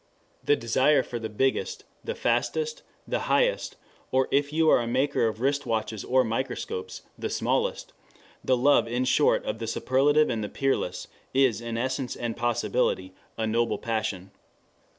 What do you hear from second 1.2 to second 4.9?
biggest, the fastest, the highest, or if you are a